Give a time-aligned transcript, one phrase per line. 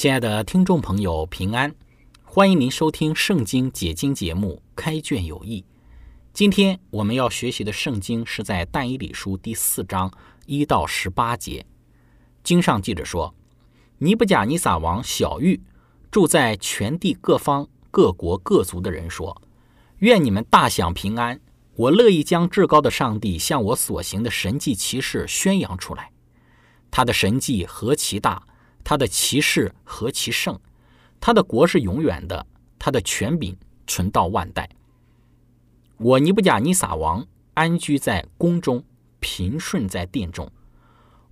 [0.00, 1.74] 亲爱的听众朋友，平安！
[2.24, 5.60] 欢迎您收听《圣经解经》节目《开卷有益》。
[6.32, 10.10] 今天我们要学习的圣经是在但以理书第四章
[10.46, 11.66] 一到十八节。
[12.42, 13.34] 经上记着说
[14.00, 15.60] ：“尼布甲尼撒王小玉
[16.10, 19.42] 住在全地各方各国各族的人说
[20.00, 21.38] ：‘愿你们大享平安！
[21.76, 26.10] 我乐意将至高的上帝向我所行的神迹奇事宣扬出来。
[26.90, 28.42] 他的神迹何其大！’”
[28.82, 30.58] 他的骑士何其盛，
[31.20, 32.46] 他的国是永远的，
[32.78, 34.68] 他的权柄存到万代。
[35.98, 38.82] 我尼布甲尼撒王安居在宫中，
[39.20, 40.50] 平顺在殿中。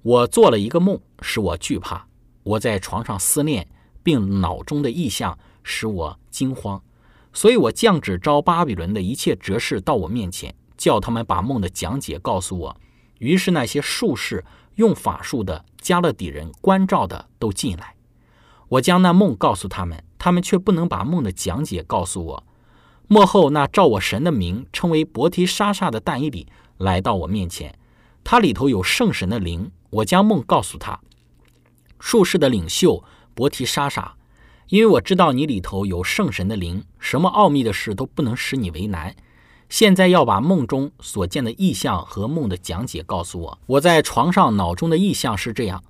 [0.02, 2.06] 我做了一个梦，使我惧怕。
[2.42, 3.66] 我在床上思念，
[4.02, 6.82] 并脑中的意象使我惊慌。
[7.32, 12.80] 所以我降旨招巴比伦的一切哲士到我面前，叫他们把梦的讲解告诉我。
[13.19, 14.44] 于是那些术士。
[14.78, 17.96] 用法术的加勒底人关照的都进来，
[18.68, 22.44] 我将那梦告诉他们，他们却不能把梦的讲解告诉我。
[23.08, 27.76] 幕后那照我神的名称为伯提沙沙的但以里来到我面前，
[28.22, 29.70] 他里头有圣神的灵。
[29.91, 31.00] 我将梦告诉他，
[31.98, 33.03] 术士的领袖
[33.34, 34.14] 伯提沙沙，
[34.69, 39.16] 因为我知道你里头有圣神的灵，什么奥秘的事都不能使你为难。
[39.68, 43.58] 现在要把梦中所见的意象和梦的讲解告诉我。
[43.66, 45.84] 我在床上脑中的意象是这样：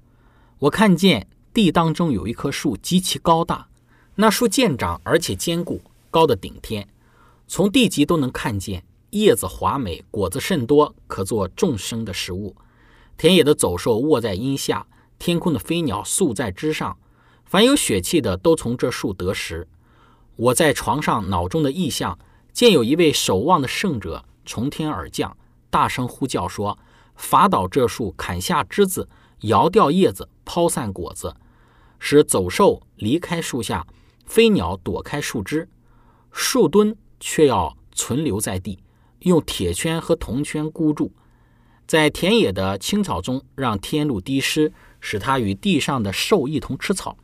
[0.59, 3.69] 我看见地当中有一棵树极其高大，
[4.17, 5.81] 那树健长而且坚固，
[6.11, 6.89] 高的顶天，
[7.47, 8.85] 从地极都能看见。
[9.11, 12.55] 叶子华美，果子甚多，可做众生的食物。
[13.17, 14.87] 田野的走兽卧在荫下，
[15.19, 16.99] 天空的飞鸟宿在枝上，
[17.45, 19.67] 凡有血气的都从这树得食。
[20.37, 22.19] 我在床上脑中的意象。
[22.53, 25.37] 见有一位守望的圣者从天而降，
[25.71, 26.79] 大声呼叫说
[27.15, 29.09] ：“伐倒这树，砍下枝子，
[29.43, 31.37] 摇掉叶子，抛散果子，
[31.99, 33.87] 使走兽离开树下，
[34.25, 35.69] 飞鸟躲开树枝，
[36.33, 38.79] 树墩却要存留在地，
[39.21, 41.13] 用铁圈和铜圈箍住，
[41.87, 47.17] 在田野的青草中，让天露滴湿，使它与地上的兽一同吃草，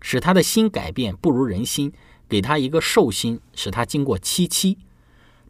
[0.00, 1.92] 使他的心改变，不如人心。”
[2.34, 4.76] 给他一个寿星，使他经过七七。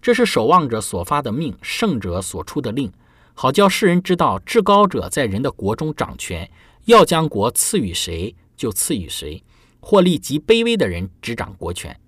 [0.03, 2.93] 这是守望者所发的命，圣者所出的令，
[3.33, 6.51] 好叫世人知道至高者在人的国中掌权，
[6.85, 9.43] 要将国赐予谁就赐予谁，
[9.81, 11.99] 或立极卑微的人执掌国权。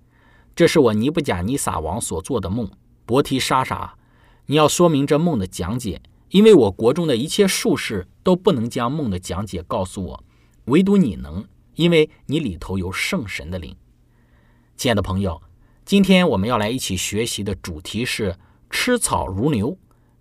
[0.55, 2.69] 这是我尼布甲尼撒王所做的梦。
[3.03, 3.95] 伯提沙沙，
[4.45, 5.99] 你要说明这梦的讲解，
[6.29, 10.23] 因为我国中的一切术士都不能将梦的讲解告诉我，
[10.65, 13.75] 唯独你能，因为你里头有圣神的灵。
[14.77, 15.41] 亲爱的朋友，
[15.85, 18.35] 今天我们要来一起学习的主题是
[18.69, 19.75] “吃草如牛”。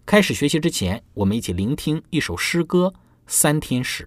[0.07, 2.95] 开始学习之前，我们一起聆听一首诗歌
[3.27, 4.05] 《三天使》。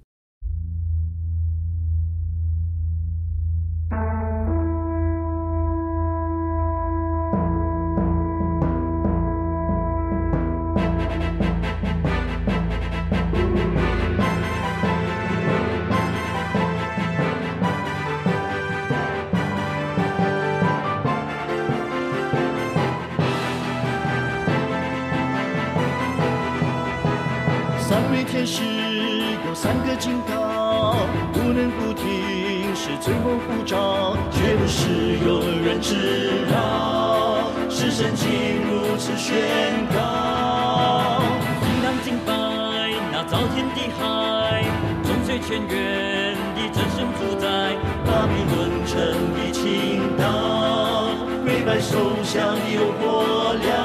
[29.62, 30.96] 三个警告，
[31.34, 38.30] 不能不听，是最后护照，绝不是有人知道，是神经
[38.64, 39.36] 如此宣
[39.94, 41.22] 告。
[41.62, 42.32] 应当敬拜
[43.12, 44.64] 那造天地海，
[45.04, 47.46] 众水泉源的真神主宰，
[48.06, 48.58] 巴比伦
[48.88, 48.96] 城
[49.36, 51.10] 的倾倒，
[51.44, 53.76] 跪拜手相的有火亮，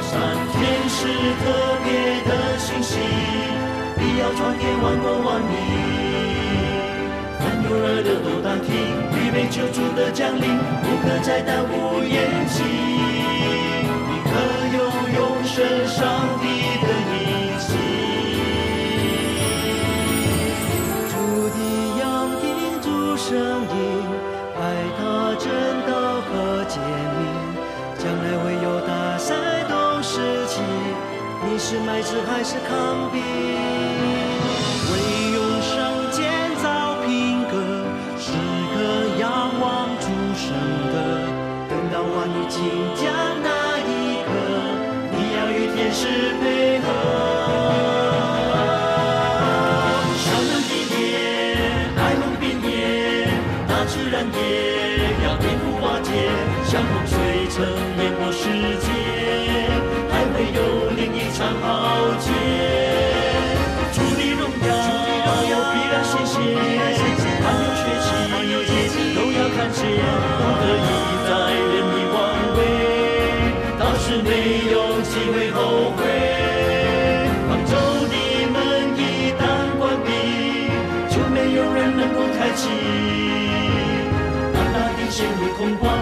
[0.00, 0.10] 三
[0.54, 1.06] 天使
[1.44, 1.44] 特
[1.84, 1.89] 别的。
[4.20, 5.50] 要传给万国万民，
[7.38, 8.68] 凡有耳的都当听，
[9.16, 12.62] 预备救主的降临，不可再耽误眼睛。
[14.08, 14.30] 你可
[14.76, 14.78] 有
[15.16, 15.56] 永生
[15.88, 15.98] 上
[16.38, 16.44] 帝
[16.84, 16.86] 的
[17.16, 17.18] 应
[17.58, 17.68] 许？
[21.08, 21.12] 主
[21.48, 21.58] 的
[21.98, 22.04] 羊
[22.42, 22.44] 听
[22.82, 22.86] 主
[23.16, 23.26] 声
[23.72, 23.79] 音，
[31.62, 33.20] 是买醉，还是抗病？
[85.56, 85.99] 空旷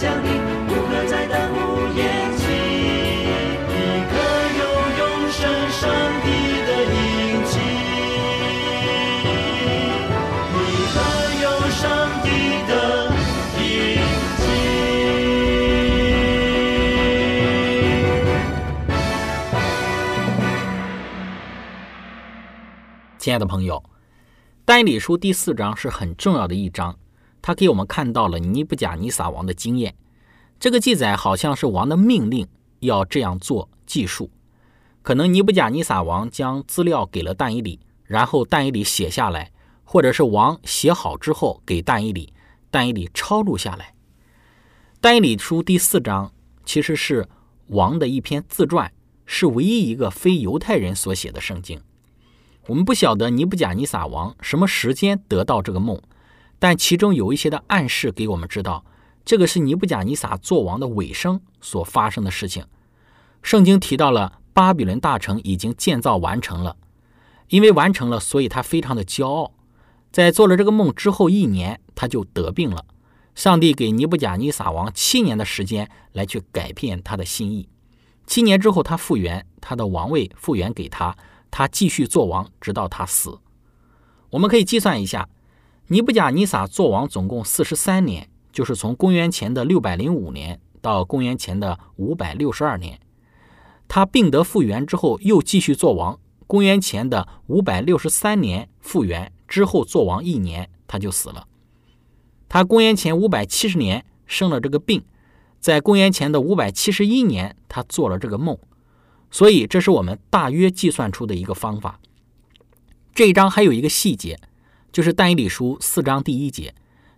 [0.00, 0.30] 降临，
[0.66, 1.56] 不可再耽误
[1.94, 2.48] 眼睛。
[3.68, 3.72] 你
[4.08, 4.12] 可
[4.56, 4.62] 有
[4.96, 5.92] 永生上
[6.22, 6.26] 帝
[6.64, 6.96] 的印
[7.44, 7.52] 记？
[10.54, 10.58] 你
[10.88, 10.96] 可
[11.42, 11.84] 有上
[12.22, 12.28] 帝
[12.66, 12.72] 的
[13.60, 13.68] 印
[14.38, 14.42] 记？
[23.18, 23.84] 亲爱的朋友，
[24.64, 26.96] 但以理书第四章是很重要的一章，
[27.50, 29.96] 他给我们看到了尼布甲尼撒王的经验。
[30.60, 32.46] 这个记载好像是王的命令，
[32.78, 34.30] 要这样做记述。
[35.02, 39.50] 可能尼布甲尼撒王将资料给了但以理，然后但以理写下来，
[39.82, 42.32] 或者是王写好之后给但以理，
[42.70, 43.94] 但以理抄录下来。
[45.00, 46.30] 但以理书第四章
[46.64, 47.28] 其实是
[47.66, 48.92] 王的一篇自传，
[49.26, 51.80] 是唯一一个非犹太人所写的圣经。
[52.68, 56.00] 我们不晓得尼布甲尼撒王什么时间得到这个梦，
[56.60, 58.84] 但其中有一些的暗示给我们知道，
[59.24, 62.64] 这个是尼布甲尼撒做王的尾声所发生的事情。
[63.42, 66.76] 圣经提到了巴比伦大城已经建造完成了，
[67.48, 69.52] 因为完成了，所以他非常的骄傲。
[70.12, 72.84] 在做了这个梦之后一年，他就得病了。
[73.34, 77.68] 上帝给尼布甲尼撒王七年的时间来去改变他的心意。
[78.26, 81.16] 七年之后，他复原，他的王位复原给他。
[81.52, 83.40] 他继续做王，直到他死。
[84.30, 85.28] 我们可以计算一下，
[85.92, 93.00] 尼布甲尼撒做王总共四十三年，就是从公元前的六百零五年到公元前的五百六十二年。
[93.88, 96.16] 他病得复原之后，又继续做王。
[96.46, 101.48] 公元前的五百六十三年复原之后，做王一年，他就死了。
[102.48, 105.02] 他公元前五百七十年生了这个病，
[105.58, 108.56] 在公元前的五百七十一年，他做了这个梦。
[109.32, 111.98] 所以，这是我们大约计算出的一个方法。
[113.12, 114.38] 这一章还有一个细节，
[114.92, 116.74] 就是但以理书四章第一节，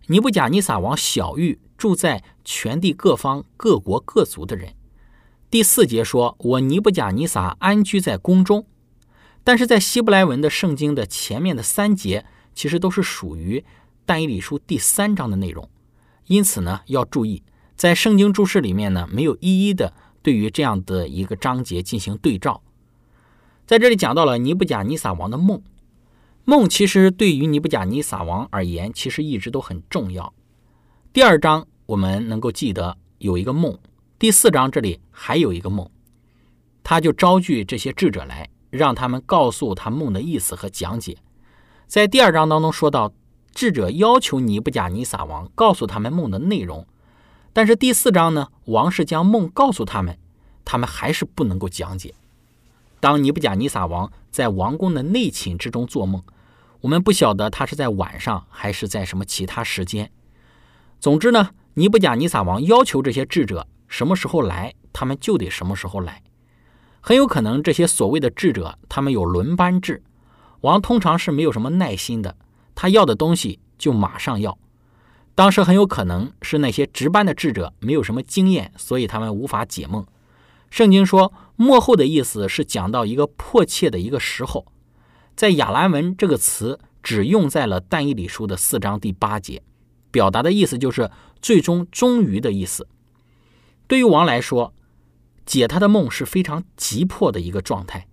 [0.06, 4.74] 尼布甲尼撒王小玉住在全地各方各国各族的人。
[5.50, 8.66] 第四节说：“我尼布甲尼撒安居在宫中。”
[9.44, 12.24] 但是在希伯来文的圣经的前面的三节，
[12.54, 13.64] 其实都是属于
[14.06, 15.68] 但以理书第三章的内容。
[16.26, 17.42] 因此呢，要注意，
[17.76, 19.92] 在圣经注释里面呢，没有一一的。
[20.22, 22.62] 对于这样的一个章节进行对照，
[23.66, 25.60] 在这里讲到了尼布甲尼撒王的梦。
[26.44, 30.34] 梦其实对于尼布甲尼撒王而言，其实一直都很重要。
[31.12, 33.78] 第二章我们能够记得有一个梦，
[34.18, 35.88] 第四章这里还有一个梦，
[36.82, 41.16] 他就招聚这些智者来，让他们告诉他梦的意思和讲解。
[41.86, 43.12] 在第二章当中说到，
[43.54, 46.84] 智者要求尼布甲尼撒王告诉他们梦的内容。
[47.52, 50.18] 但是第四章呢，王是将梦告诉他们，
[50.64, 52.12] 他们还是不能够讲解。
[52.98, 56.20] 当尼布甲尼撒王在王宫的内寝之中做梦，
[56.80, 60.10] 我们不晓得他是在晚上还是在什么其他时间。
[60.98, 66.22] 总之呢，尼布甲尼撒王要求这些智者什么时候来，他们就得什么时候来。
[67.00, 70.02] 很有可能这些所谓的智者，他们有轮班制，
[70.62, 72.36] 王通常是没有什么耐心的，
[72.74, 74.56] 他要的东西就马上要。
[75.34, 80.06] 当时很有可能是那些值班的智者没有什么经验，所以他们无法解梦。
[80.70, 84.66] 圣经说“幕后”的意思是讲到一个迫切的一个时候，
[85.36, 89.62] 在亚兰文这个词只用在了但以理书的四章第八节，
[90.10, 92.88] 表达的意思就是最终终于的意思。
[93.86, 94.74] 对于王来说，
[95.44, 98.06] 解他的梦是非常急迫的一个状态。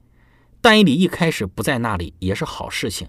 [0.62, 3.08] 但以理一开始不在那里也是好事情，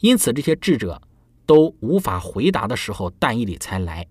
[0.00, 1.02] 因此这些智者。
[1.46, 4.06] 都无法回答的时候，但以理才来。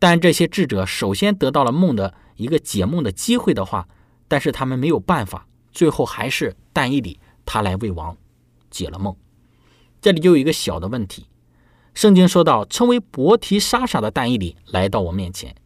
[0.00, 3.86] 但这些智者首先得到了梦的一个解梦的机会的话，
[4.28, 8.16] 但是他们没有办法，最后还是但以理他来为王
[8.70, 9.16] 解了梦。
[10.00, 11.26] 这里就有一个小的问题，
[11.94, 15.56] 圣经说到称为伯提莎莎的但以理来到我面前，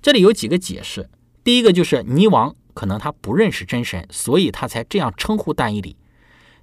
[0.00, 1.10] 这里有几个解释。
[1.44, 5.96] 第一个就是尼王可能他不认识真神，所以他才这样称呼但以理。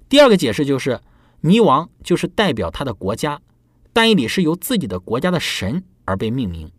[0.08, 1.00] 第二个解释就是
[1.42, 3.40] 尼王就是代表他的国家。
[3.96, 6.72] 但以理是由自己的国家的神而被命名。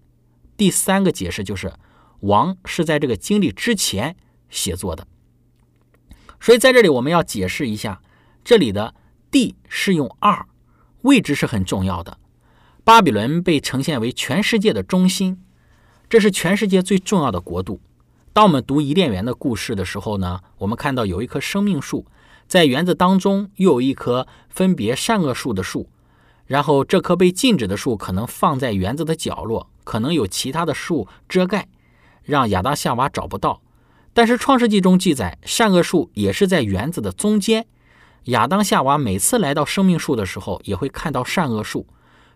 [0.57, 1.71] 第三个解释就是，
[2.19, 4.17] 王是在这个经历之前
[4.49, 5.05] 写作的。
[6.39, 8.01] 所以在这里我们要解释一下，
[8.43, 8.93] 这里的
[9.31, 10.45] 地是用二，
[11.01, 12.17] 位置是很重要的。
[12.83, 15.43] 巴比伦被呈现为全世界的中心，
[16.07, 17.81] 这是全世界最重要的国度。
[18.31, 22.05] 当我们读伊甸园的故事的时候呢，我们看到有一棵生命树，
[22.47, 25.89] 在园子当中又有一棵分别善恶树的树。
[26.45, 31.67] 然后，这棵被禁止的树可能放在园子的角落，可能有其他的树遮盖，
[32.21, 33.63] 让亚当夏娃找不到。
[34.15, 37.67] 但是《创世纪》中记载，善恶树也是在园子的中间。
[38.23, 41.85] 亚当夏娃每次来到生命树的时候，也会看到善恶树，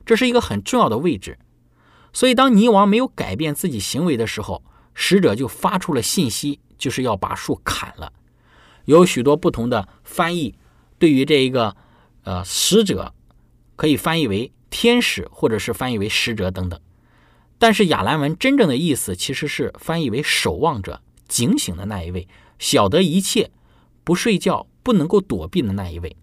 [0.06, 1.40] 这是一个很重要的位置。
[2.12, 4.62] 所以，当尼王没有改变自己行为的时候，
[4.94, 8.12] 使者就发出了信息，就是要把树砍了。
[8.84, 10.56] 有许多不同的翻译，
[10.98, 11.76] 对于这一个
[12.26, 13.14] 呃使者。
[13.76, 16.78] 可以翻译为天使，或者是翻译为使者等等。
[17.58, 23.50] 但是亚兰文真正的意思其实是翻译为守望者、警醒的那一位，晓得一切、
[24.04, 26.18] 不睡觉、不能够躲避的那一位，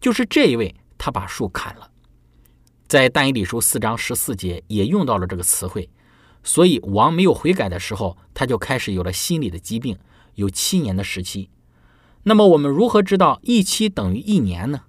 [0.00, 0.74] 就是这一位。
[0.96, 1.90] 他把树砍了，
[2.86, 5.90] 在但以理书四章十四节也用到了这个词汇。
[6.42, 9.98] 所以王没有悔改的时候，他就开始有了心理的疾病，
[10.36, 11.50] 有七年的时期。
[12.22, 14.84] 那么我们如何知道一期等于一年呢？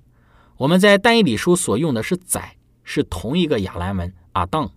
[0.57, 2.55] 我们在但以理书所用的是“载”，
[2.85, 4.71] 是同一个亚兰文阿当。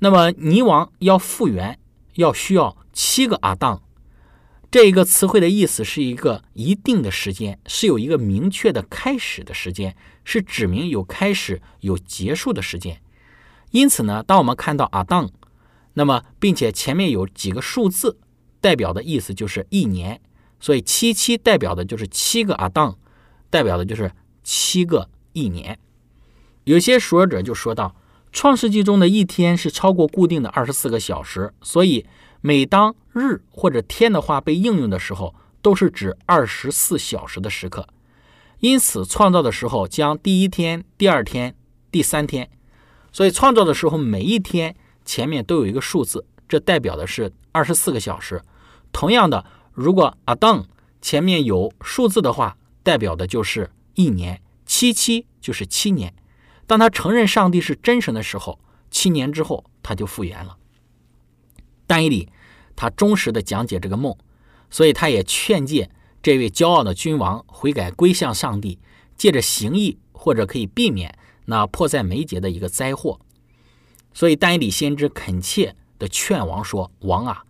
[0.00, 1.78] 那么尼王要复原，
[2.14, 3.82] 要需要七个阿当。
[4.70, 13.00] 这一个词汇的意思是一个一定的时间，是有一个明确的开始的时间，是指明有开始有结束的时间。
[13.70, 15.30] 因此呢，当我们看到阿当，
[15.94, 18.18] 那么并且前面有几个数字，
[18.60, 20.20] 代表的意思就是一年。
[20.60, 22.98] 所以七七代表的就是七个阿当，
[23.48, 24.12] 代表的就是。
[24.42, 25.78] 七个一年，
[26.64, 27.88] 有些说者就说到，
[28.32, 32.06] 《创世纪》中的一天是超过固定的二十四个小时，所以
[32.40, 37.86] 每当日或者天的话被应用的时候，都是指二十四小时的时刻。
[38.58, 41.54] 因此，创造的时候将第一天、第二天、
[41.90, 42.50] 第三天，
[43.12, 48.42] 所以创造的时候每一天前面都有一个数字，这代表的是二十四个小时。
[48.92, 50.64] 同样的，如果 Adam
[51.00, 53.70] 前面有数字的话，代表的就是。
[53.94, 56.14] 一年七七就是七年，
[56.66, 58.58] 当他承认上帝是真神的时候，
[58.90, 60.56] 七年之后他就复原了。
[61.90, 62.28] 但以里
[62.76, 64.16] 他忠实的讲解这个梦，
[64.70, 65.90] 所以他也劝诫
[66.22, 68.78] 这位骄傲的君王悔改归向上帝，
[69.16, 73.18] 借着行义或者可以避免那迫在眉睫的一个灾祸。
[74.14, 77.42] 所以但以里先知恳切的劝王说：“王啊，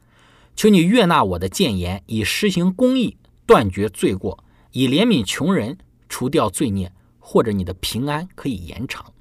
[0.56, 4.42] 求你悦纳我的谏言，以实行公义，断绝罪过，
[4.72, 5.76] 以怜悯穷人。”
[6.08, 9.12] 除掉罪孽，或者你的平安可以延长。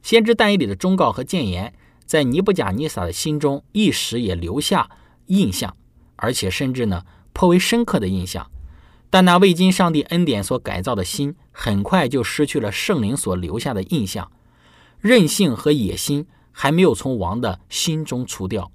[0.00, 1.74] 先知但以里的忠告和谏言，
[2.08, 4.88] 在尼布甲尼撒的心中一时也留下
[5.26, 5.76] 印象，
[6.16, 8.50] 而且甚至呢颇为深刻的印象。
[9.10, 14.32] 但那未经上帝恩典所改造的心，很快就失去了圣灵所留下的印象。
[15.00, 18.72] 任性和野心还没有从王的心中除掉，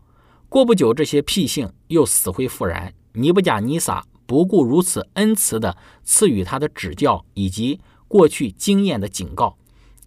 [0.47, 2.93] 过不久这些癖性又死灰复燃。
[3.13, 4.05] 尼布甲尼撒。
[4.25, 5.75] 不顾如此恩慈的
[6.05, 9.57] 赐予他的指教以及过去经验的警告，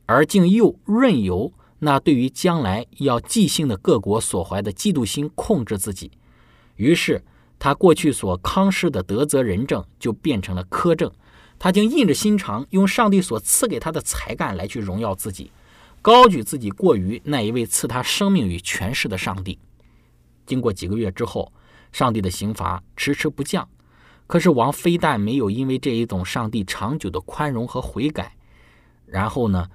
[0.06, 6.10] 而竟又任由那对于将来要继兴的各国所怀的嫉妒心控制自己。
[6.76, 7.24] 于是，
[7.58, 11.10] 他过去所康施的德泽仁政就变成了苛政。
[11.58, 15.50] 他竟硬着心肠，用上帝所赐给他的才干来去荣耀自己，
[16.02, 19.58] 高举自己过于那一位赐他生命与权势的上帝。
[20.44, 21.50] 经过几个月之后，
[21.92, 23.66] 上帝的刑罚迟迟不降。
[24.26, 28.36] 可是王非但没有因为这一种上帝长久的宽容和悔改，
[29.06, 29.68] 然后呢，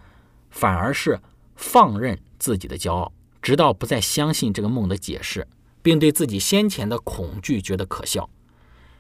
[0.50, 1.20] 反而是
[1.62, 5.48] 放任自己的骄傲，直到不再相信这个梦的解释，
[5.82, 8.30] 并对自己先前的恐惧觉得可笑。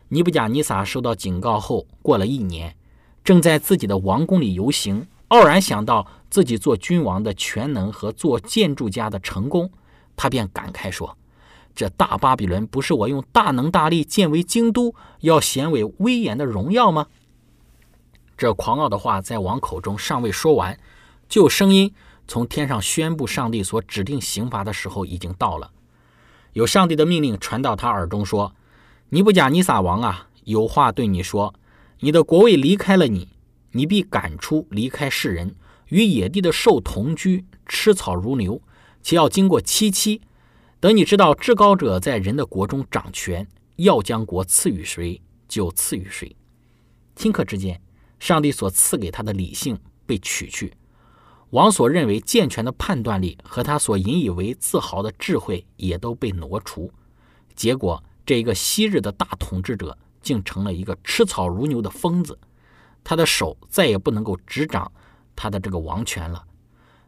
[0.09, 2.75] 尼布甲尼撒受到警告后，过了一年，
[3.23, 9.71] 正在自己的王宫里游行，傲然想到自己做君王的全能和做建筑家的成功，
[10.15, 11.17] 他便感慨说
[11.73, 17.07] ：“这大巴比伦不是我用大能大力建为京都，要显为威严的荣耀吗？”
[18.37, 20.77] 这狂傲的话在王口中尚未说完，
[21.29, 21.93] 就声音
[22.31, 25.69] 从天上宣布上帝所指定刑罚的时候已经到了，
[26.53, 28.55] 有上帝的命令传到他耳中说。
[29.09, 31.53] 尼布甲尼撒王啊，有话对你说：
[31.99, 33.27] 你的国位离开了你，
[33.71, 35.53] 你必赶出离开世人，
[35.89, 38.61] 与野地的兽同居，吃草如牛，
[39.03, 40.21] 且要经过七七。
[40.79, 43.45] 等你知道至高者在人的国中掌权，
[43.75, 46.33] 要将国赐予谁，就赐予谁。
[47.17, 47.81] 顷刻之间，
[48.19, 50.71] 上帝所赐给他的理性被取去，
[51.51, 56.91] 王所认为健全的判断力和他所引以为自豪的智慧也都被挪除，
[57.55, 58.03] 结果。
[58.23, 62.37] 这一个昔日的大统治者，竟成了一个吃草如牛的疯子。
[63.03, 64.89] 他的手再也不能够执掌
[65.35, 66.45] 他的这个王权了。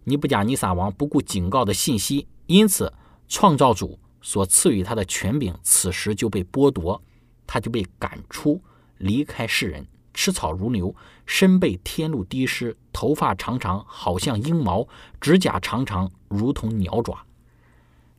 [0.03, 2.91] 尼布甲尼撒王不顾警告的信息，因此
[3.29, 6.99] 创造主所赐予他的权柄，此时就被剥夺，
[7.45, 8.59] 他就被赶出，
[8.97, 14.87] 离开世人，吃草如牛，身背天露滴湿，头发长长，好像鹰毛，
[15.19, 17.25] 指甲长长，如同鸟爪。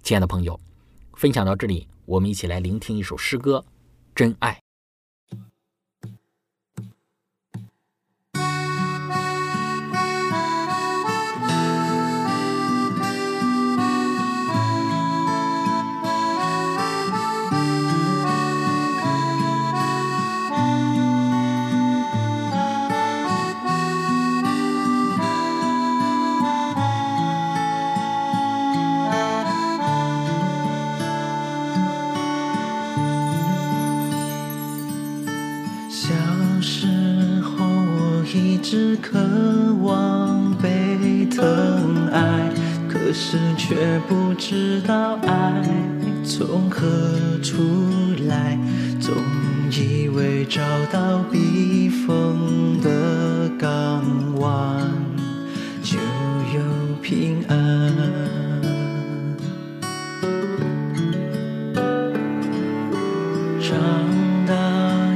[0.02, 0.58] 亲爱的朋友，
[1.14, 1.86] 分享到这里。
[2.06, 3.64] 我们一起来聆听一首诗歌，
[4.14, 4.52] 《真爱》。
[44.36, 45.62] 知道爱
[46.24, 46.86] 从何
[47.42, 47.62] 处
[48.28, 48.58] 来。
[49.00, 49.14] 总
[49.70, 54.02] 以为找到避风的港
[54.38, 54.90] 湾
[55.82, 57.92] 就有平安。
[63.60, 63.78] 长
[64.46, 64.54] 大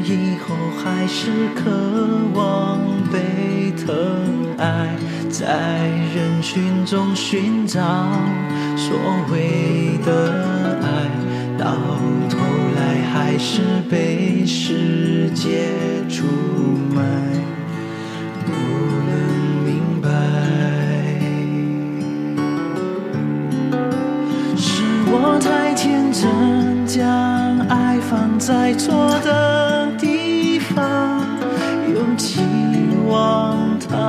[0.04, 1.70] 以后还是渴
[2.35, 2.78] 望
[3.12, 3.49] 被。
[3.87, 3.94] 疼
[4.59, 4.88] 爱，
[5.31, 5.47] 在
[6.14, 7.81] 人群中寻找
[8.77, 8.99] 所
[9.31, 10.11] 谓的
[10.83, 10.87] 爱，
[11.57, 11.64] 到
[12.29, 12.37] 头
[12.77, 15.71] 来还是被世界
[16.11, 16.27] 出
[16.92, 17.01] 卖。
[18.44, 18.53] 不
[19.09, 19.11] 能
[19.64, 19.68] 明
[20.03, 20.09] 白，
[24.55, 27.01] 是我太天真，将
[27.68, 29.47] 爱放在错的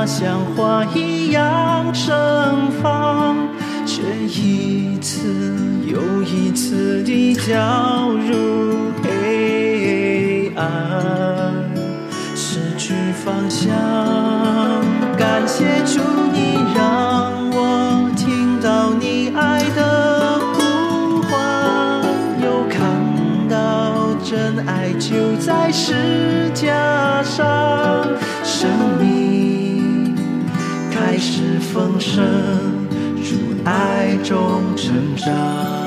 [0.05, 3.35] 像花一样盛放，
[3.85, 5.19] 却一次
[5.85, 11.53] 又一次地掉入黑暗，
[12.35, 13.69] 失去方向。
[15.17, 16.01] 感谢主，
[16.33, 22.01] 你让我听到你爱的呼唤，
[22.41, 22.79] 又看
[23.49, 25.93] 到真爱就在石
[34.29, 35.78] 中成长。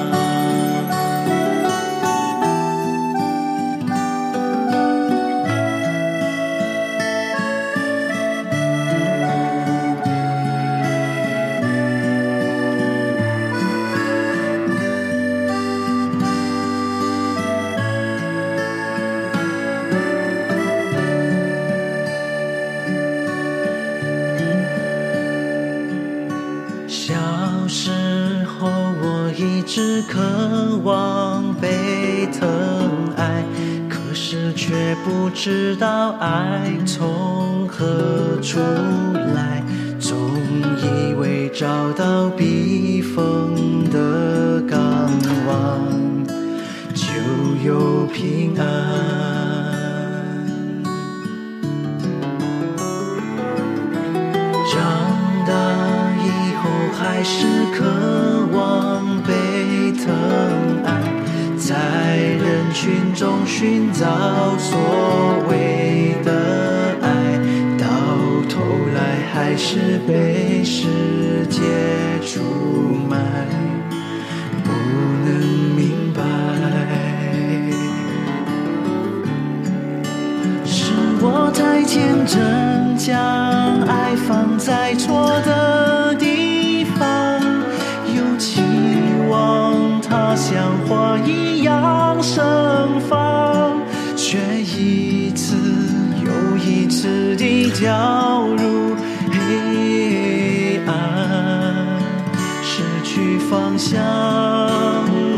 [41.54, 44.78] 找到避风的港
[45.46, 46.24] 湾
[46.94, 47.04] 就
[47.62, 48.64] 有平安。
[54.72, 54.80] 长
[55.46, 55.52] 大
[56.24, 56.62] 以后
[56.98, 57.84] 还是渴
[58.56, 60.10] 望被疼
[60.86, 60.88] 爱，
[61.58, 64.06] 在人群中寻找
[64.58, 64.78] 所
[65.50, 65.81] 谓
[69.34, 71.62] 还是被世界
[72.20, 72.42] 出
[73.08, 73.16] 卖，
[74.62, 74.70] 不
[75.24, 75.40] 能
[75.74, 76.22] 明白。
[80.66, 80.92] 是
[81.22, 87.40] 我太天真，将爱放在错的地方，
[88.14, 88.60] 又期
[89.30, 91.51] 望它像花一样
[103.92, 104.00] 想。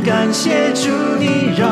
[0.04, 0.88] 感谢主，
[1.18, 1.66] 你让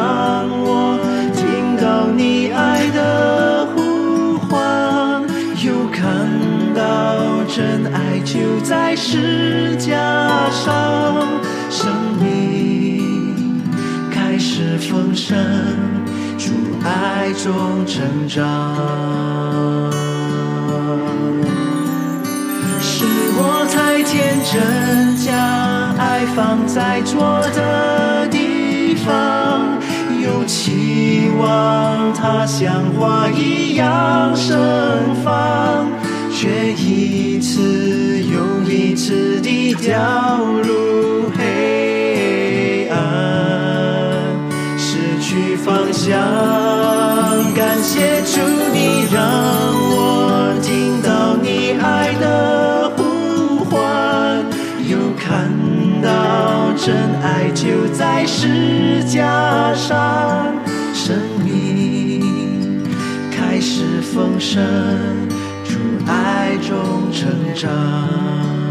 [0.50, 0.98] 我
[1.34, 5.22] 听到你爱的呼唤，
[5.64, 6.02] 又看
[6.74, 9.94] 到真爱就在石架
[10.50, 11.14] 上，
[11.70, 11.88] 生
[12.20, 13.62] 命
[14.10, 15.36] 开始丰盛，
[16.36, 16.50] 主
[16.82, 18.42] 爱中成长。
[22.80, 23.04] 是
[23.36, 25.32] 我太天真，将
[26.34, 29.78] 放在错的地方，
[30.22, 34.56] 又期望它像花一样盛
[35.24, 35.90] 放，
[36.30, 39.98] 却一次又一次地掉
[40.66, 40.91] 落。
[56.84, 60.52] 真爱就在世架上，
[60.92, 62.82] 生命
[63.30, 64.60] 开始丰盛，
[65.64, 68.61] 主爱中成长。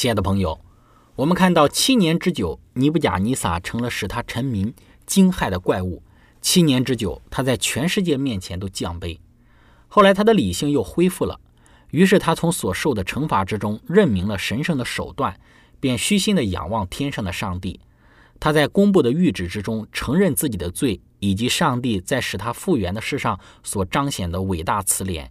[0.00, 0.58] 亲爱的朋友，
[1.14, 4.72] 我们看到七年之久，尼布甲尼撒成了使他臣民
[5.04, 6.02] 惊骇的怪物。
[6.40, 9.18] 七年之久，他在全世界面前都降卑。
[9.88, 11.38] 后来他的理性又恢复了，
[11.90, 15.38] 于是他从所受的惩罚之中认明了神圣的手段，
[15.80, 17.78] 便虚心地仰望天上的上帝。
[18.40, 25.28] 他在公布的谕旨之中承认自己的罪，以及上帝在使他复原的事上所彰显的伟大慈怜。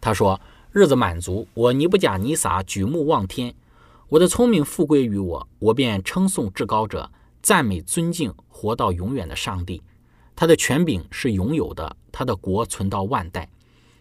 [0.00, 3.52] 他说：“日子满足，我尼布甲尼撒举目望天。”
[4.12, 9.82] 我的聪明复归于我，我便称颂至高者，赞美尊敬活到永远的上帝。
[10.36, 13.48] 他的权柄是永有的，他的国存到万代。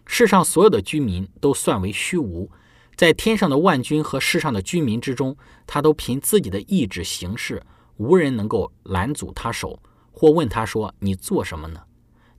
[0.06, 2.52] 世上所有的居民都算为虚无，
[2.98, 5.34] 在天上的万军和世上的居民之中，
[5.66, 7.64] 他都凭自己的意志行事，
[7.96, 9.80] 无人能够拦阻他手，
[10.12, 11.80] 或问他说：“你做什么呢？”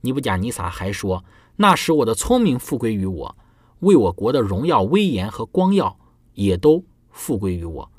[0.01, 1.25] 尼布甲尼撒还说
[1.57, 3.35] ：“那时我的聪明复归于我，
[3.79, 5.97] 为我国的荣耀、威严和光耀
[6.35, 7.89] 也都。”复归于我，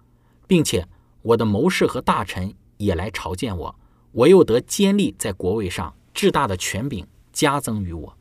[0.46, 0.86] 并且
[1.22, 3.74] 我的谋士和大臣也来朝见我，
[4.12, 8.14] 我又得坚立在国位上，至大的权柄加增于我。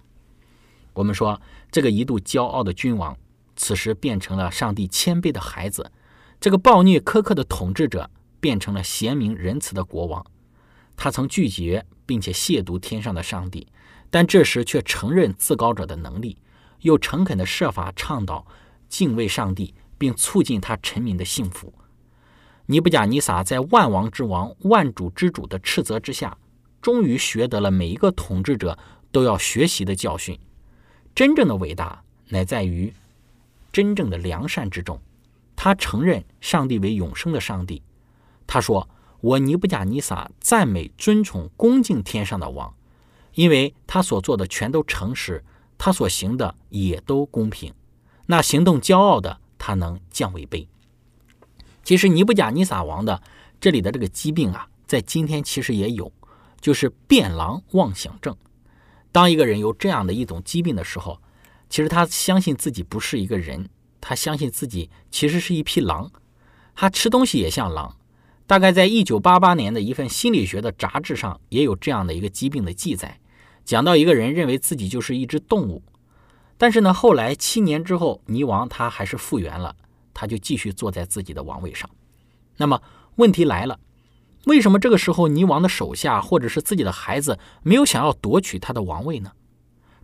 [0.94, 3.18] 我们说，这个一度骄傲的君王，
[3.56, 5.84] 此时变成了上帝谦卑的孩子；
[6.40, 10.24] 这个暴虐苛刻的统治者，变成了贤明仁慈的国王。
[10.96, 13.68] 他曾拒绝并且亵渎天上的上帝，
[14.12, 16.38] 但这时却承认自高者的能力，
[16.82, 18.46] 又诚恳地设法倡导
[18.88, 19.74] 敬畏上帝。
[20.04, 21.74] 并促进他臣民的幸福。
[22.66, 26.38] 尼布甲尼撒在万王之王、万主之主的斥责之下，
[26.82, 28.78] 终于学得了每一个统治者
[29.14, 30.38] 都要学习的教训。
[31.16, 32.94] 真正的伟大乃在于
[33.72, 35.00] 真正的良善之中。
[35.56, 37.82] 他承认上帝为永生的上帝。
[38.46, 38.90] 他说
[39.22, 42.76] ：“我尼布甲尼撒赞美、尊崇、恭敬天上的王，
[43.36, 45.46] 因为他所做的全都诚实，
[45.78, 47.74] 他所行的也都公平。
[48.26, 50.68] 那行动骄傲的。”他能降为卑。
[51.86, 53.24] 其实尼布甲尼撒王的
[53.62, 56.12] 这里的这个疾病啊，在今天其实也有，
[56.60, 58.36] 就是变狼妄想症。
[59.14, 61.18] 当一个人有这样的一种疾病的时候，
[61.70, 63.70] 其实他相信自己不是一个人，
[64.02, 66.12] 他相信自己其实是一匹狼。
[66.76, 67.96] 他吃东西也像狼，
[68.46, 73.18] 大概在一九八八年的一份心理学的杂志上，也有这样的一个疾病的记载，
[73.64, 75.82] 讲到一个人认为自己就是一只动物，
[76.58, 79.76] 但是呢，后来七年之后，泥王他还是复原了，
[80.14, 81.90] 他就继续坐在自己的王位上。
[82.58, 82.82] 那么
[83.16, 83.80] 问题来了，
[84.46, 89.32] 为什么这个时候泥王的手下或者是自己的孩子没有想要夺取他的王位呢？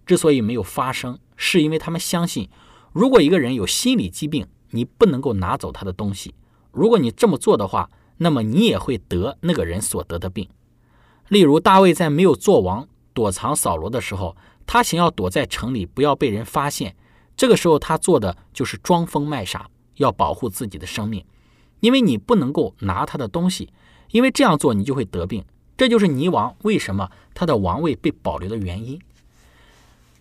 [0.06, 2.50] 之所以没有发生，是因为他们相信，
[2.92, 6.34] 如果一个人有心理疾病，你不能够拿走他的东西。
[6.72, 10.50] 如果你这么做的话，那么你也会得那个人所得的病。
[11.28, 14.36] 例如，大卫在没有做王、躲藏扫罗的时候，
[14.72, 16.96] 他想要躲在城里，不要被人发现。
[17.36, 21.26] 这个时候，他做的就是装疯卖傻，要保护自己的生命。
[21.80, 23.74] 因为你不能够拿他的东西，
[24.12, 25.44] 因为这样做你就会得病。
[25.76, 29.02] 这就是泥王为什么他的王位被保留的原因。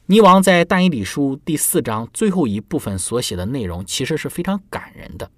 [0.07, 5.31] 泥王在但以理书第四章最后一部分所写的内容，其实是非常感人的。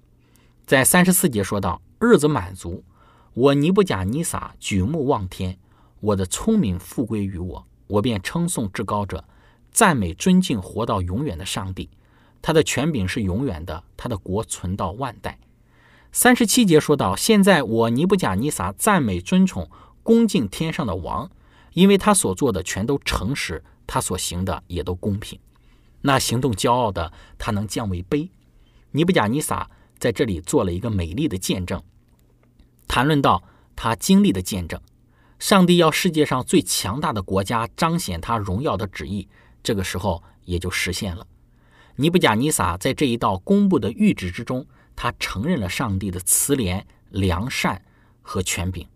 [0.65, 1.81] 在三十四节说到。
[1.99, 2.83] 日子满足，
[3.33, 5.59] 我尼布甲尼撒举目望天，
[5.99, 9.25] 我的聪明复归于我，我便称颂至高者，
[9.69, 11.89] 赞美尊敬活到永远的上帝。
[12.41, 15.37] 他的权柄是永远的，他的国存到万代。
[16.13, 19.69] 三十七节说到，现在我尼布甲尼撒赞美尊崇
[20.03, 21.29] 恭敬天上的王，
[21.73, 25.37] 因为他所做的全都诚实，他所行的也都公平。
[26.01, 28.29] 那行动骄傲的，他能降为卑。
[28.91, 31.81] 尼布甲尼撒在这里做了一个美丽的见证。
[32.87, 33.43] 谈论到
[33.75, 34.81] 他经历的见证，
[35.41, 39.27] 上帝要世界上最强大的国家彰显他荣耀的旨意，
[39.63, 41.25] 这个时候也就实现了。
[41.95, 44.63] 尼布甲尼撒在这一道公布的谕旨之中，
[44.95, 47.81] 他承认了上帝的慈怜、良善
[48.21, 48.87] 和权柄，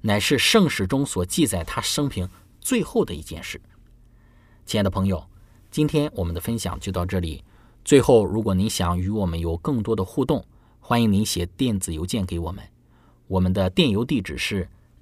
[0.00, 2.26] 乃是圣史中所记载他生平
[2.62, 3.60] 最后的一件事。
[4.64, 5.22] 亲爱的朋友，
[5.70, 7.44] 今天我们的分享就到这里。
[7.84, 10.42] 最后，如果您想与我们有更多的互动，
[10.80, 12.64] 欢迎您写电子邮件给我们。
[13.26, 14.66] 我们的电邮地址是